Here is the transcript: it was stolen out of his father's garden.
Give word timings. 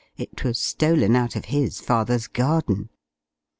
it 0.17 0.43
was 0.43 0.57
stolen 0.57 1.15
out 1.15 1.35
of 1.35 1.45
his 1.45 1.79
father's 1.79 2.25
garden. 2.25 2.89